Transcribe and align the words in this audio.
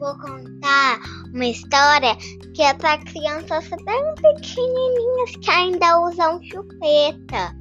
vou 0.00 0.18
contar 0.18 0.98
uma 1.32 1.44
história 1.44 2.16
que 2.54 2.62
é 2.62 2.72
para 2.74 2.98
crianças 2.98 3.68
bem 3.68 4.14
pequenininhas 4.16 5.36
que 5.42 5.50
ainda 5.50 6.00
usam 6.00 6.42
chupeta. 6.42 7.54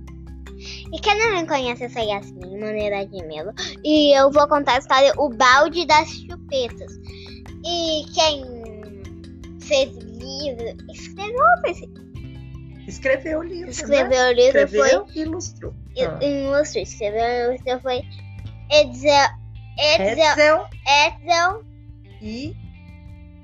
E 0.91 0.99
quem 0.99 1.19
não 1.19 1.39
me 1.39 1.47
conhece, 1.47 1.83
eu 1.83 1.89
sou 1.89 2.01
Yasmin, 2.01 2.59
maneira 2.59 3.05
de 3.05 3.23
Melo. 3.25 3.53
E 3.83 4.17
eu 4.17 4.31
vou 4.31 4.47
contar 4.47 4.75
a 4.75 4.77
história 4.79 5.13
O 5.17 5.29
Balde 5.29 5.85
das 5.85 6.09
Chupetas. 6.09 6.97
E 7.65 8.05
quem 8.13 8.43
fez 9.61 9.95
o 9.95 9.99
livro 9.99 10.65
escreveu 10.91 11.99
Escreveu 12.87 13.39
o 13.39 13.43
livro. 13.43 13.69
Escreveu 13.69 14.09
né? 14.09 14.29
o 14.29 14.33
livro 14.33 14.59
Escreveu 14.61 15.05
foi. 15.05 15.21
ilustrou. 15.21 15.73
Ah. 15.99 16.25
Ilustrou, 16.25 16.83
escreveu 16.83 17.51
ilustrou 17.51 17.79
foi 17.81 18.01
Edsel. 18.71 19.29
Edsel. 19.77 20.67
Edsel. 20.87 21.68
E 22.21 22.55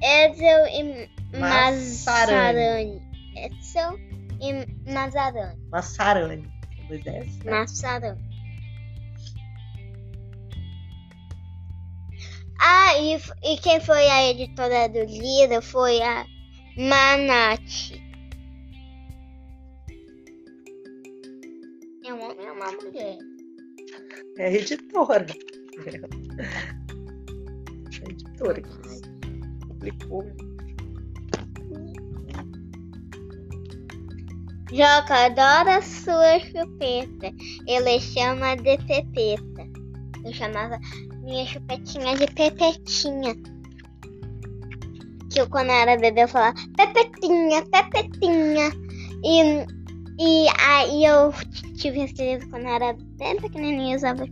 Edsel 0.02 0.68
e 0.68 1.10
Massarani. 1.40 1.86
Massarani. 1.96 3.02
Edsel 3.36 4.00
e. 4.42 4.92
Massarani. 5.72 6.48
Com 6.78 6.88
Dois 6.88 7.06
S. 7.06 7.44
né? 7.44 7.52
Massarani. 7.52 8.36
Ah, 12.60 12.98
e, 12.98 13.16
e 13.44 13.58
quem 13.58 13.80
foi 13.80 14.08
a 14.10 14.30
editora 14.30 14.88
do 14.90 15.04
livro 15.04 15.62
foi 15.62 16.02
a 16.02 16.26
Manati. 16.78 18.02
É 22.06 22.14
um 22.14 22.24
homem 22.24 22.50
ou 22.50 22.56
uma 22.56 22.72
mulher? 22.72 23.18
É 24.38 24.54
editora. 24.54 25.26
Editora 28.36 28.62
que 28.62 29.68
publicou. 29.68 30.26
Joca 34.74 35.26
adora 35.26 35.82
sua 35.82 36.40
chupeta. 36.40 37.34
Ele 37.66 38.00
chama 38.02 38.56
de 38.58 38.78
Pepeta. 38.80 39.70
Eu 40.26 40.34
chamava 40.34 40.78
minha 41.24 41.46
chupetinha 41.46 42.18
de 42.18 42.28
Pepetinha. 42.34 43.36
Que 45.32 45.40
eu, 45.40 45.50
quando 45.50 45.68
eu 45.68 45.76
era 45.76 45.98
bebê, 45.98 46.24
eu 46.24 46.28
falava 46.28 46.56
Pepetinha, 46.76 47.64
Pepetinha. 47.68 48.70
E, 49.24 49.66
e 50.20 50.48
aí 50.60 51.06
eu 51.06 51.32
tive 51.78 52.02
esse 52.02 52.16
livro 52.16 52.50
quando 52.50 52.64
eu 52.64 52.74
era 52.74 52.98
bem 53.18 53.40
pequenininha. 53.40 53.94
Eu 53.94 53.98
usava 53.98 54.26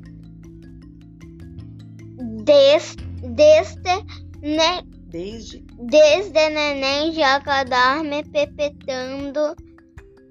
Des, 2.44 2.96
desde, 3.24 4.06
né, 4.42 4.84
Desde 5.14 5.64
Desde 5.78 6.50
neném 6.50 7.14
Joca 7.14 7.64
dorme 7.66 8.24
pepetando, 8.32 9.56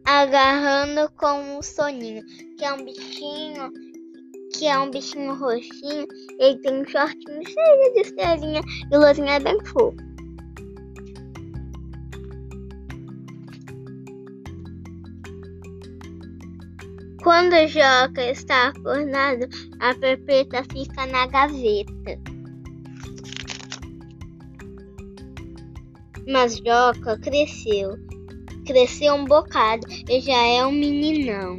agarrando 0.05 1.09
com 1.17 1.59
um 1.59 1.63
soninho, 1.63 2.25
que 2.59 2.65
é 2.65 2.73
um 2.73 2.85
bichinho, 2.85 3.73
que 4.53 4.67
é 4.67 4.77
um 4.77 4.91
bichinho 4.91 5.35
roxinho, 5.35 6.07
ele 6.41 6.59
tem 6.63 6.83
um 6.83 6.85
shortinho 6.85 7.47
cheio 7.47 7.93
de 7.95 8.01
estrelinha 8.01 8.61
e 8.91 8.97
luzinha 8.97 9.39
bem 9.39 9.65
fofo. 9.67 9.97
Quando 17.23 17.53
o 17.53 17.69
Joca 17.69 18.33
está 18.33 18.70
acordado, 18.70 19.47
a 19.79 19.95
Pepeta 19.95 20.65
fica 20.73 21.07
na 21.07 21.29
gaveta. 21.29 22.32
Mas 26.27 26.57
Joca 26.57 27.19
cresceu. 27.19 27.97
Cresceu 28.67 29.15
um 29.15 29.25
bocado 29.25 29.87
e 30.09 30.21
já 30.21 30.41
é 30.47 30.65
um 30.65 30.73
meninão. 30.73 31.59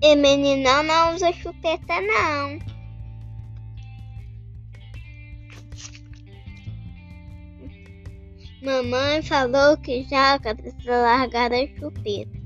E 0.00 0.16
meninão 0.16 0.82
não 0.82 1.14
usa 1.14 1.32
chupeta, 1.32 2.00
não. 2.00 2.58
Mamãe 8.62 9.22
falou 9.22 9.76
que 9.76 10.04
Joca 10.04 10.54
precisa 10.54 11.02
largar 11.02 11.52
a 11.52 11.66
chupeta. 11.66 12.40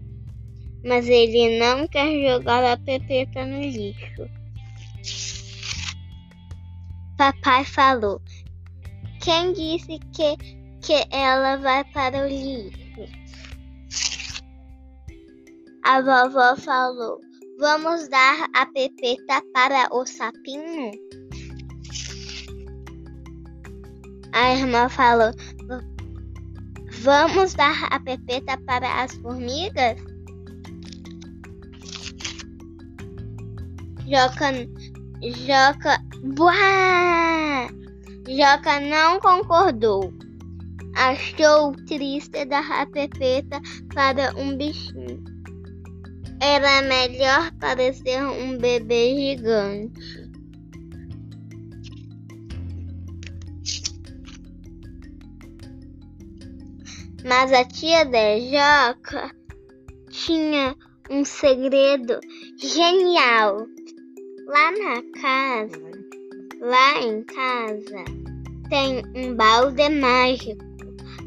Mas 0.82 1.06
ele 1.08 1.58
não 1.58 1.86
quer 1.88 2.10
jogar 2.26 2.64
a 2.64 2.76
pepeta 2.78 3.44
no 3.44 3.60
lixo. 3.60 4.26
Papai 7.16 7.64
falou: 7.64 8.20
Quem 9.22 9.52
disse 9.54 9.98
que, 10.14 10.36
que 10.82 11.06
ela 11.10 11.56
vai 11.56 11.82
para 11.92 12.24
o 12.24 12.28
lixo? 12.28 12.76
A 15.82 16.00
vovó 16.02 16.56
falou: 16.56 17.20
Vamos 17.58 18.08
dar 18.08 18.48
a 18.54 18.66
pepeta 18.66 19.42
para 19.54 19.88
o 19.94 20.04
sapinho? 20.04 20.90
A 24.32 24.52
irmã 24.52 24.88
falou: 24.90 25.32
"Va- 25.66 25.80
Vamos 27.02 27.54
dar 27.54 27.84
a 27.90 27.98
pepeta 27.98 28.58
para 28.66 29.02
as 29.02 29.14
formigas? 29.14 29.96
Joca 34.06 34.52
Joca. 35.22 36.05
Buá! 36.22 37.68
Joca 38.28 38.80
não 38.80 39.20
concordou. 39.20 40.12
Achou 40.94 41.72
triste 41.86 42.44
dar 42.46 42.70
a 42.72 42.86
pepeta 42.86 43.60
para 43.94 44.34
um 44.36 44.56
bichinho. 44.56 45.22
Era 46.40 46.82
melhor 46.82 47.52
parecer 47.60 48.22
um 48.24 48.56
bebê 48.58 49.14
gigante. 49.14 50.26
Mas 57.24 57.52
a 57.52 57.64
tia 57.64 58.04
da 58.04 58.38
Joca 58.38 59.34
tinha 60.10 60.74
um 61.10 61.24
segredo 61.24 62.20
genial. 62.58 63.66
Lá 64.46 64.70
na 64.70 65.02
casa, 65.20 65.90
lá 66.60 67.02
em 67.02 67.24
casa, 67.24 68.04
tem 68.68 69.02
um 69.16 69.34
balde 69.34 69.88
mágico 69.88 70.64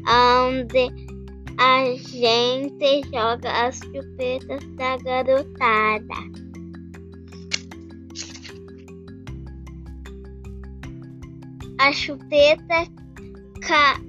onde 0.08 0.88
a 1.58 1.84
gente 1.96 3.02
joga 3.12 3.66
as 3.66 3.76
chupetas 3.76 4.64
da 4.76 4.96
garotada. 4.96 6.14
A 11.78 11.92
chupeta, 11.92 12.86
ca, 13.60 14.00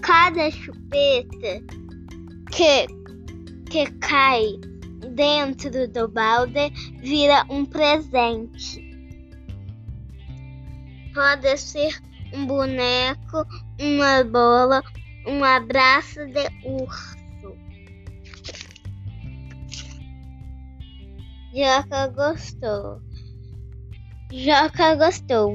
cada 0.00 0.50
chupeta 0.50 1.62
que, 2.50 2.86
que 3.70 3.90
cai 4.00 4.73
dentro 5.04 5.88
do 5.88 6.08
balde 6.08 6.70
vira 7.00 7.44
um 7.48 7.64
presente. 7.64 8.82
Pode 11.14 11.56
ser 11.58 12.00
um 12.32 12.46
boneco, 12.46 13.46
uma 13.80 14.24
bola, 14.24 14.82
um 15.26 15.44
abraço 15.44 16.26
de 16.26 16.48
urso. 16.64 17.14
Joca 21.54 22.08
gostou. 22.08 23.00
Joca 24.32 24.96
gostou. 24.96 25.54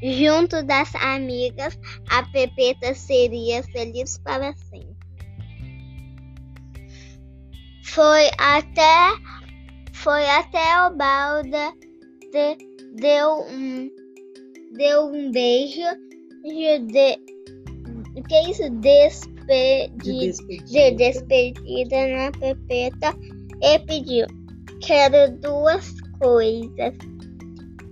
Junto 0.00 0.62
das 0.64 0.94
amigas, 0.94 1.78
a 2.08 2.22
Pepeta 2.24 2.94
seria 2.94 3.62
feliz 3.64 4.18
para 4.18 4.52
sempre. 4.54 4.91
Foi 7.94 8.30
até 8.38 9.12
foi 9.92 10.24
até 10.24 10.86
o 10.86 10.96
balda 10.96 11.74
de, 12.32 12.56
deu 12.94 13.42
um 13.50 13.90
deu 14.72 15.08
um 15.08 15.30
beijo 15.30 15.82
de, 16.42 16.78
de 16.78 18.22
que 18.26 18.34
é 18.34 18.50
isso? 18.50 18.62
De 18.62 18.80
despedi, 18.80 19.90
de 19.98 20.26
despedida. 20.26 20.96
despedida 20.96 22.06
na 22.16 22.32
Pepeta 22.32 23.14
e 23.60 23.78
pediu 23.80 24.26
quero 24.80 25.30
duas 25.40 25.94
coisas. 26.18 26.94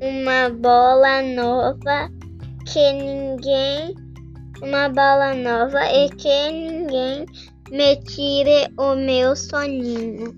Uma 0.00 0.48
bola 0.48 1.20
nova 1.20 2.10
que 2.72 2.92
ninguém 2.94 3.94
uma 4.62 4.88
bola 4.88 5.34
nova 5.34 5.84
e 5.92 6.08
que 6.08 6.50
ninguém 6.50 7.26
me 7.70 7.96
tire 8.02 8.72
o 8.76 8.94
meu 8.94 9.34
soninho. 9.36 10.34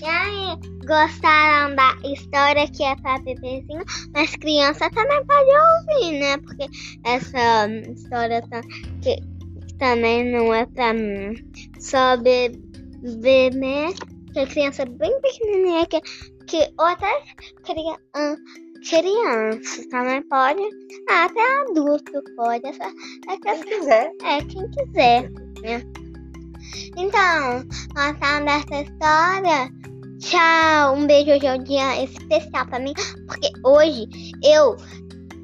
E 0.00 0.04
aí, 0.04 0.58
gostaram 0.86 1.76
da 1.76 1.94
história 2.04 2.66
que 2.68 2.82
é 2.82 2.96
para 2.96 3.18
bebezinho, 3.18 3.84
mas 4.14 4.34
criança 4.36 4.88
também 4.90 5.24
pode 5.26 5.50
ouvir, 5.50 6.20
né? 6.20 6.38
Porque 6.38 6.66
essa 7.04 7.68
história 7.90 8.40
tá, 8.48 8.62
que, 9.02 9.16
também 9.78 10.32
não 10.32 10.54
é 10.54 10.64
para 10.66 10.94
só 11.78 12.16
beber, 12.16 13.54
né? 13.54 13.92
Que 14.32 14.40
a 14.40 14.46
criança 14.46 14.82
é 14.82 14.86
bem 14.86 15.20
pequenininha, 15.20 15.86
que, 15.86 16.00
que 16.46 16.72
outras 16.78 17.34
crianças 17.64 18.40
criança 18.88 19.88
também 19.90 20.22
pode, 20.22 20.62
ah, 21.10 21.24
até 21.24 21.60
adulto 21.62 22.22
pode, 22.34 22.66
é, 22.66 23.32
é 23.32 23.38
quem 23.38 23.62
quiser. 23.62 24.12
É, 24.22 24.38
quem 24.44 24.70
quiser, 24.70 25.30
né? 25.62 25.82
Então, 26.96 27.64
gostando 27.94 28.44
dessa 28.46 28.82
história? 28.82 29.70
Tchau, 30.18 30.96
um 30.96 31.06
beijo 31.06 31.30
hoje 31.30 31.46
é 31.46 31.54
um 31.54 31.64
dia 31.64 32.04
especial 32.04 32.66
pra 32.66 32.78
mim, 32.78 32.92
porque 33.26 33.50
hoje 33.64 34.06
eu 34.44 34.76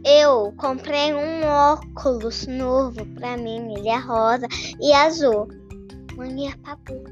eu 0.04 0.52
comprei 0.56 1.12
um 1.12 1.44
óculos 1.44 2.46
novo 2.46 3.04
pra 3.14 3.36
mim, 3.36 3.74
ele 3.74 3.88
é 3.88 3.98
rosa 3.98 4.46
e 4.80 4.92
azul. 4.92 5.48
Mania 6.16 6.56
papu. 6.62 7.04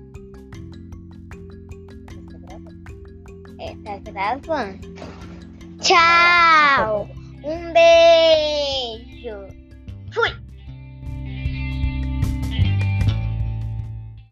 É, 3.58 3.74
tá 3.82 3.98
gravando. 3.98 4.78
Tchau! 5.80 7.08
Um 7.42 7.72
beijo! 7.72 9.53